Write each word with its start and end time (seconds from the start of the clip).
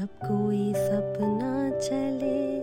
जब 0.00 0.06
कोई 0.06 0.74
सपना 0.74 1.70
चले, 1.70 2.60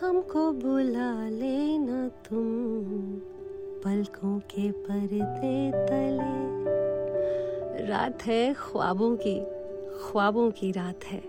हमको 0.00 0.52
बुला 0.52 1.28
लेना 1.28 2.08
तुम। 2.08 3.14
पलकों 3.84 4.38
के 4.38 4.70
पर्दे 4.70 5.70
तले। 5.70 6.26
रात 7.86 8.22
है, 8.22 8.54
ख्वाबों 8.54 9.16
की 9.16 9.40
ख्वाबों 9.98 10.50
की 10.50 10.72
रात 10.72 11.04
है। 11.04 11.22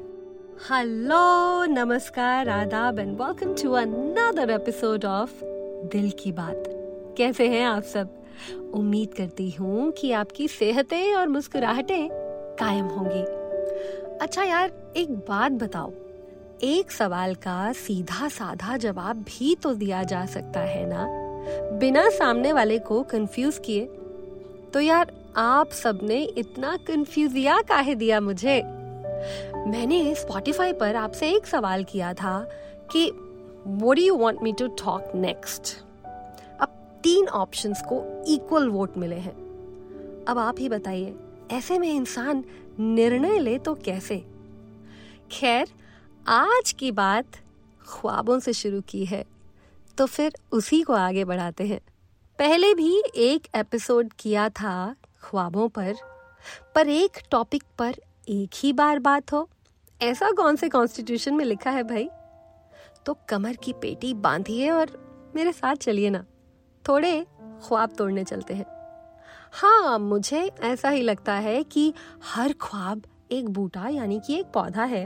हेलो 0.71 1.65
नमस्कार, 1.65 2.49
आदाब 2.49 2.99
and 2.99 3.21
welcome 3.21 3.63
to 3.63 3.71
another 3.71 4.49
episode 4.49 5.05
of 5.05 5.46
दिल 5.88 6.11
की 6.19 6.32
बात। 6.32 6.63
कैसे 7.18 7.47
हैं 7.47 7.65
आप 7.65 7.83
सब? 7.83 8.10
उम्मीद 8.74 9.13
करती 9.13 9.49
हूँ 9.49 9.91
कि 9.91 10.11
आपकी 10.11 10.47
सेहतें 10.47 11.15
और 11.15 11.27
मुस्कुराहटें 11.27 12.10
कायम 12.60 12.86
होंगी। 12.86 13.39
अच्छा 14.21 14.43
यार, 14.43 14.93
एक 14.97 15.11
बात 15.11 15.51
बताओ। 15.51 15.91
एक 16.64 16.91
सवाल 16.91 17.36
का 17.36 17.73
सीधा 17.73 18.27
साधा 18.27 18.77
जवाब 18.77 19.15
भी 19.15 19.55
तो 19.55 19.73
दिया 19.73 20.04
जा 20.04 20.25
सकता 20.25 20.60
है 20.60 20.86
ना? 20.86 21.07
बिना 21.77 22.10
सामने 22.10 22.54
वाले 22.54 22.79
को 22.79 23.04
कंफ्यूज 23.04 23.61
किए। 23.65 23.86
तो 24.74 24.79
यार, 24.79 25.11
आप 25.36 25.69
सबने 25.69 26.24
इतना 26.24 26.77
कंफ्यूजिया 26.77 27.61
काहे 27.61 27.96
दिया 27.96 28.21
मुझे? 28.21 28.61
मैंने 29.68 30.15
स्पॉटिफाई 30.15 30.74
पर 30.74 30.96
आपसे 30.96 31.29
एक 31.29 31.47
सवाल 31.47 31.83
किया 31.83 32.13
था 32.13 32.49
कि, 32.95 33.11
what 33.67 33.95
do 33.95 34.11
you 34.11 34.19
want 34.19 34.38
me 34.44 34.53
to 34.61 34.67
talk 34.67 35.25
next? 35.25 35.73
अब 36.59 36.67
तीन 37.03 37.27
ऑप्शंस 37.27 37.81
को 37.81 38.23
इक्वल 38.27 38.69
वोट 38.69 38.97
मिले 38.97 39.16
हैं। 39.16 39.35
अब 40.27 40.38
आप 40.38 40.55
ही 40.59 40.69
बताइए 40.69 41.16
ऐसे 41.52 41.78
में 41.80 41.89
इंसान 41.89 42.44
निर्णय 42.80 43.39
ले 43.39 43.58
तो 43.58 43.73
कैसे? 43.75 44.17
खैर, 45.31 45.67
आज 46.28 46.72
की 46.72 46.91
बात 46.91 47.25
ख्वाबों 47.88 48.39
से 48.39 48.53
शुरू 48.53 48.81
की 48.81 49.06
है 49.06 49.23
तो 49.97 50.06
फिर 50.06 50.36
उसी 50.52 50.81
को 50.81 50.94
आगे 50.94 51.25
बढ़ाते 51.25 51.67
हैं। 51.67 51.80
पहले 52.39 52.73
भी 52.73 53.03
एक 53.16 53.47
एपिसोड 53.56 54.14
किया 54.19 54.50
था 54.50 54.95
ख्वाबों 55.22 55.67
पर 55.69 55.95
पर 56.75 56.88
एक 56.88 57.17
टॉपिक 57.31 57.63
पर 57.78 57.95
एक 58.30 58.50
ही 58.56 58.73
बार 58.73 59.00
बात 59.00 59.34
हो। 59.34 59.50
ऐसा 60.02 60.31
कौन 60.31 60.56
से 60.56 60.69
कॉन्स्टिट्यूशन 60.69 61.36
में 61.36 61.45
लिखा 61.45 61.72
है 61.72 61.84
भाई? 61.84 62.09
तो 63.06 63.17
कमर 63.30 63.56
की 63.56 63.73
पेटी 63.73 64.13
बांधिए 64.13 64.69
और 64.72 65.31
मेरे 65.36 65.52
साथ 65.52 65.75
चलिए 65.75 66.09
ना, 66.09 66.25
थोड़े 66.86 67.25
ख्वाब 67.67 67.95
तोड़ने 67.97 68.23
चलते 68.23 68.53
हैं। 68.53 68.78
हाँ 69.53 70.00
मुझे 70.00 70.42
ऐसा 70.64 70.89
ही 70.89 71.02
लगता 71.02 71.33
है 71.33 71.64
कि 71.64 71.94
हर 72.23 72.53
ख्वाब 72.61 73.02
एक 73.31 73.50
बूटा 73.50 73.88
यानी 73.88 74.19
कि 74.19 74.39
एक 74.39 74.45
पौधा 74.45 74.83
है। 74.83 75.06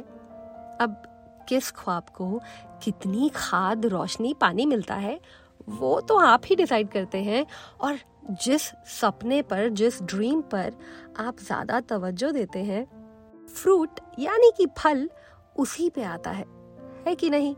अब 0.82 1.02
किस 1.50 1.72
ख्वाब 1.72 2.06
को 2.16 2.42
कितनी 2.84 3.30
खाद, 3.36 3.86
रोशनी, 3.86 4.34
पानी 4.34 4.66
मिलता 4.66 4.96
है, 4.96 5.20
वो 5.70 6.00
तो 6.02 6.18
आप 6.18 6.42
ही 6.46 6.56
डिसाइड 6.56 6.90
करते 6.90 7.18
हैं। 7.18 7.46
और 7.82 7.98
जिस 8.44 8.62
सपने 9.02 9.42
पर, 9.42 9.70
जिस 9.70 10.02
ड्रीम 10.04 10.42
पर 10.42 10.74
आप 11.20 11.40
ज़्यादा 11.40 11.80
तवज्जो 11.80 12.32
देते 12.32 12.64
हैं 12.64 12.86
फ्रूट 13.48 14.00
यानी 14.20 14.52
कि 14.58 14.68
फल 14.78 15.10
उसी 15.58 15.90
पे 15.90 16.04
आता 16.04 16.32
है। 16.32 16.46
है 17.08 17.16
कि 17.16 17.30
नहीं? 17.30 17.56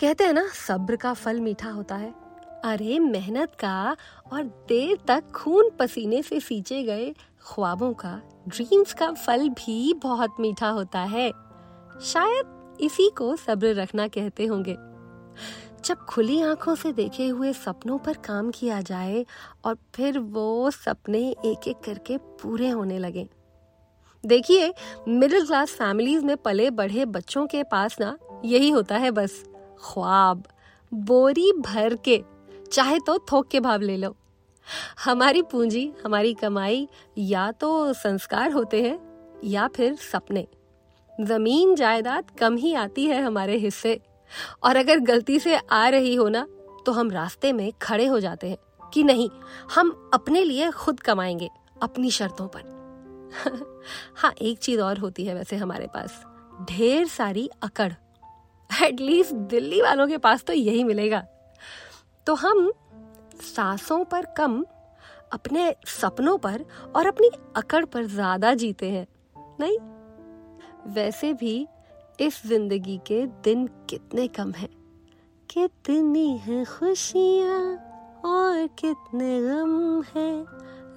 कहते 0.00 0.24
हैं 0.24 0.32
ना, 0.32 0.46
सब्र 0.48 0.96
का 0.96 1.12
फल 1.14 1.40
मीठा 1.40 1.70
होता 1.70 1.94
है। 1.94 2.25
अरे 2.66 2.98
मेहनत 2.98 3.54
का 3.54 3.96
और 4.32 4.42
देर 4.42 4.98
तक 5.06 5.24
खून 5.34 5.70
पसीने 5.78 6.22
से 6.22 6.40
सींचे 6.40 6.82
गए 6.82 7.14
ख्वाबों 7.42 7.92
का 7.92 8.22
ड्रीम्स 8.48 8.94
का 8.94 9.12
फल 9.12 9.48
भी 9.48 9.94
बहुत 9.94 10.36
मीठा 10.40 10.68
होता 10.68 11.00
है। 11.00 11.30
शायद 12.02 12.76
इसी 12.80 13.10
को 13.18 13.36
सब्र 13.36 13.74
रखना 13.74 14.08
कहते 14.08 14.46
होंगे। 14.46 14.76
जब 15.84 16.04
खुली 16.08 16.42
आँखों 16.42 16.74
से 16.74 16.92
देखे 16.92 17.28
हुए 17.28 17.52
सपनों 17.52 17.98
पर 17.98 18.12
काम 18.12 18.50
किया 18.50 18.80
जाए 18.80 19.26
और 19.64 19.78
फिर 19.94 20.18
वो 20.18 20.70
सपने 20.70 21.30
एक 21.44 21.68
एक 21.68 21.80
करके 21.84 22.18
पूरे 22.18 22.68
होने 22.68 22.98
लगे। 22.98 23.28
देखिए 24.24 24.74
मिडिल 25.08 25.46
क्लास 25.46 25.70
फैमिलीज़ 25.70 26.24
में 26.24 26.36
पले 26.36 26.70
बढ़े 26.70 27.04
बच्चों 27.04 27.46
के 27.46 27.62
पास 27.62 28.00
ना 28.00 28.16
यही 28.44 28.70
होता 28.70 28.96
है 28.96 29.10
बस, 29.10 29.44
ख्वाब, 29.80 30.44
बोरी 30.94 31.52
भर 31.52 31.94
के। 31.94 32.24
चाहे 32.72 32.98
तो 32.98 33.18
थोक 33.18 33.48
के 33.48 33.60
भाव 33.60 33.80
ले 33.80 33.96
लो। 33.96 34.16
हमारी 35.04 35.42
पूंजी, 35.42 35.92
हमारी 36.04 36.34
कमाई 36.34 36.88
या 37.18 37.52
तो 37.52 37.92
संस्कार 37.92 38.52
होते 38.52 38.82
हैं 38.82 39.00
या 39.44 39.68
फिर 39.68 39.94
सपने। 39.94 40.46
ज़मीन, 41.20 41.74
जायदाद 41.74 42.30
कम 42.30 42.56
ही 42.56 42.74
आती 42.74 43.06
है 43.06 43.22
हमारे 43.22 43.56
हिस्से। 43.56 44.00
और 44.62 44.76
अगर 44.76 44.98
गलती 44.98 45.38
से 45.38 45.56
आ 45.56 45.88
रही 45.88 46.14
हो 46.14 46.28
ना 46.28 46.46
तो 46.86 46.92
हम 46.92 47.10
रास्ते 47.10 47.52
में 47.52 47.72
खड़े 47.82 48.06
हो 48.06 48.20
जाते 48.20 48.48
हैं 48.50 48.90
कि 48.90 49.02
नहीं, 49.02 49.30
हम 49.74 50.10
अपने 50.14 50.44
लिए 50.44 50.70
खुद 50.70 51.00
कमाएँगे, 51.00 51.50
अपनी 51.82 52.10
शर्तों 52.10 52.48
पर। 52.48 52.76
हाँ 54.16 54.34
एक 54.42 54.58
चीज़ 54.58 54.80
और 54.80 54.98
होती 54.98 55.24
है 55.24 55.34
वैसे 55.34 55.56
हमारे 55.56 55.86
पास। 55.86 56.24
ढेर 56.70 57.06
सारी 57.06 57.50
अकड़। 57.62 57.92
एटलीस्ट 58.82 59.32
दिल्ली 59.32 59.82
वालों 59.82 60.08
के 60.08 60.18
पास 60.18 60.44
तो 60.44 60.52
यही 60.52 60.84
मिलेगा। 60.84 61.26
तो 62.26 62.34
हम 62.34 62.72
सांसों 63.40 64.04
पर 64.04 64.24
कम, 64.36 64.64
अपने 65.32 65.74
सपनों 65.86 66.38
पर 66.38 66.64
और 66.96 67.06
अपनी 67.06 67.30
अकड़ 67.56 67.84
पर 67.84 68.06
ज़्यादा 68.06 68.54
जीते 68.54 68.90
हैं, 68.90 69.06
नहीं? 69.60 69.78
वैसे 70.94 71.32
भी 71.32 71.66
इस 72.20 72.46
ज़िंदगी 72.46 72.96
के 73.06 73.26
दिन 73.26 73.66
कितने 73.90 74.28
कम 74.28 74.52
हैं। 74.52 74.68
कितनी 75.50 76.38
है 76.38 76.64
खुशियाँ 76.64 77.60
और 78.24 78.66
कितने 78.66 79.40
गम 79.42 80.02
है। 80.02 80.30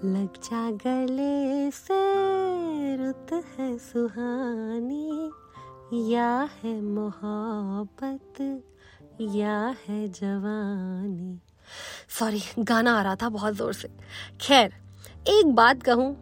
लग 0.05 0.41
जा 0.43 0.71
गले 0.71 1.71
से 1.71 1.99
रुत 2.95 3.33
है 3.57 3.77
सुहानी, 3.77 5.31
या 6.13 6.49
है 6.63 6.81
मोहब्बत। 6.81 8.41
या 9.21 9.75
है 9.87 10.07
जवानी। 10.07 11.39
सॉरी 12.19 12.41
गाना 12.59 12.99
आ 12.99 13.01
रहा 13.01 13.15
था 13.15 13.29
बहुत 13.29 13.53
ज़ोर 13.53 13.73
से। 13.73 13.87
खैर, 14.41 14.73
एक 15.27 15.45
बात 15.45 15.83
कहूँ, 15.83 16.17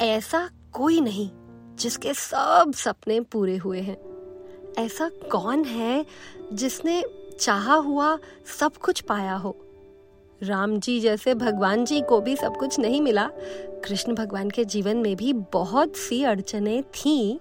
ऐसा 0.00 0.50
कोई 0.72 1.00
नहीं 1.00 1.30
जिसके 1.76 2.14
सब 2.14 2.72
सपने 2.74 3.20
पूरे 3.20 3.56
हुए 3.56 3.80
हैं। 3.80 3.96
ऐसा 4.78 5.10
कौन 5.32 5.64
है 5.64 6.06
जिसने 6.52 7.04
चाहा 7.40 7.74
हुआ 7.74 8.18
सब 8.60 8.76
कुछ 8.76 9.00
पाया 9.00 9.34
हो? 9.34 9.56
राम 10.42 10.78
जी 10.80 11.00
जैसे 11.00 11.34
भगवान 11.34 11.84
जी 11.84 12.00
को 12.00 12.20
भी 12.20 12.36
सब 12.36 12.56
कुछ 12.56 12.78
नहीं 12.78 13.00
मिला। 13.00 13.30
कृष्ण 13.84 14.14
भगवान 14.14 14.50
के 14.50 14.64
जीवन 14.64 14.96
में 14.96 15.16
भी 15.16 15.32
बहुत 15.32 15.96
सी 15.96 16.24
अड़चने 16.24 16.82
थीं। 16.82 17.38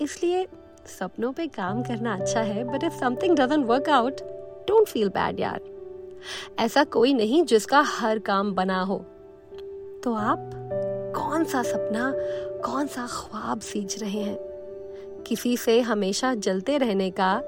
इसलिए 0.00 0.46
सपनों 0.86 1.32
पे 1.32 1.46
काम 1.46 1.82
करना 1.82 2.14
अच्छा 2.14 2.40
है 2.40 2.64
but 2.64 2.84
if 2.84 3.00
something 3.00 3.36
doesn't 3.36 3.66
work 3.66 3.88
out 3.88 4.20
don't 4.68 4.86
feel 4.86 5.08
bad 5.08 5.40
यार। 5.40 5.60
ऐसा 6.58 6.84
कोई 6.84 7.14
नहीं 7.14 7.44
जिसका 7.44 7.80
हर 7.80 8.18
काम 8.18 8.54
बना 8.54 8.80
हो। 8.80 8.98
तो 10.04 10.14
आप 10.14 10.50
कौन 11.16 11.44
सा 11.44 11.62
सपना, 11.62 12.12
कौन 12.60 12.86
सा 12.86 13.06
ख्वाब 13.06 13.60
सींच 13.60 13.98
रहे 13.98 14.22
हैं? 14.22 14.38
किसी 15.26 15.56
से 15.56 15.80
हमेशा 15.80 16.34
जलते 16.34 16.78
रहने 16.78 17.10
का, 17.10 17.40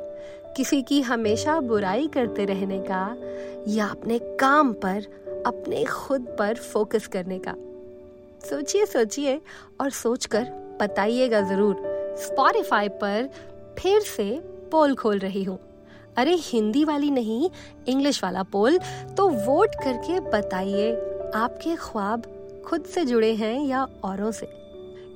किसी 0.57 0.83
की 0.83 1.01
हमेशा 1.01 1.61
बुराई 1.61 2.09
करते 2.09 2.45
रहने 2.45 2.79
का, 2.79 3.17
या 3.69 3.87
अपने 3.87 4.19
काम 4.19 4.73
पर, 4.73 5.05
अपने 5.47 5.85
खुद 5.85 6.37
पर 6.39 6.55
फोकस 6.55 7.07
करने 7.07 7.39
का? 7.39 7.55
सोचिए 8.51 8.87
सोचिए 8.87 9.41
और 9.81 9.91
सोचकर 9.91 10.45
बताइएगा 10.81 11.41
ज़रूर। 11.41 11.88
स्पॉटिफाई 12.19 12.89
पर 12.89 13.29
फिर 13.79 14.01
से 14.01 14.31
पोल 14.73 14.95
खोल 14.95 15.19
रही 15.19 15.43
हूँ। 15.45 15.59
अरे, 16.17 16.35
हिंदी 16.35 16.85
वाली 16.85 17.11
नहीं 17.11 17.51
इंग्लिश 17.89 18.23
वाला 18.25 18.43
पोल 18.43 18.79
तो 19.17 19.29
वोट 19.29 19.75
करके 19.75 20.21
बताइए, 20.21 20.93
आपके 21.35 21.77
ख्वाब 21.77 22.23
खुद 22.67 22.85
से 22.85 23.05
जुड़े 23.05 23.35
हैं 23.35 23.61
या 23.65 23.87
औरों 24.05 24.31
से? 24.33 24.49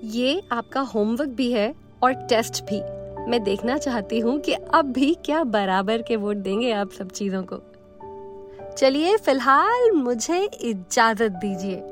ये 0.05 0.43
आपका 0.53 0.81
होमवर्क 0.81 1.29
भी 1.29 1.53
है 1.53 1.75
और 2.03 2.13
टेस्ट 2.13 2.65
भी। 2.65 2.81
मैं 3.31 3.43
देखना 3.45 3.79
चाहती 3.79 4.21
हूँ 4.21 4.39
कि 4.41 4.53
अब 4.53 4.85
भी 4.85 5.15
क्या 5.15 5.45
बराबर 5.45 6.03
के 6.03 6.17
वोट 6.17 6.37
देंगे 6.37 6.73
आप 6.73 6.91
सब 6.91 7.11
चीज़ों 7.11 7.43
को। 7.43 7.61
चलिए, 8.79 9.17
फ़िलहाल 9.17 9.91
मुझे 9.91 10.45
इजाज़त 10.61 11.31
दीजिए। 11.31 11.83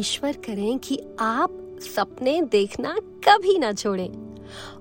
ईश्वर 0.00 0.32
करें 0.32 0.78
कि 0.78 1.00
आप 1.20 1.78
सपने 1.96 2.42
देखना 2.42 2.96
कभी 3.28 3.58
ना 3.58 3.72
छोड़ें। 3.72 4.25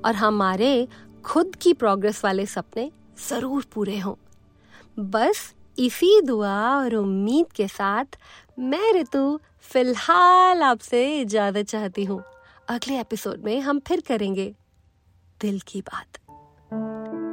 और 0.06 0.16
हमारे 0.16 0.88
खुद 1.26 1.56
की 1.56 1.74
प्रोग्रेस 1.74 2.24
वाले 2.24 2.46
सपने 2.46 2.92
ज़रूर 3.30 3.66
पूरे 3.74 4.00
हों। 4.00 4.16
बस 5.00 5.54
इसी 5.80 6.22
दुआ 6.22 6.76
और 6.76 6.96
उम्मीद 6.96 7.52
के 7.56 7.68
साथ 7.68 8.06
मैं 8.60 8.94
ऋतु 8.94 9.40
फ़िलहाल 9.62 10.64
आपसे 10.64 11.22
इजाज़त 11.22 11.66
चाहती 11.66 12.04
हूँ। 12.04 12.24
अगले 12.70 13.00
एपिसोड 13.00 13.44
में 13.44 13.60
हम 13.62 13.80
फिर 13.80 14.02
करेंगे 14.02 14.56
दिल 15.42 15.60
की 15.60 15.82
बात। 15.82 17.25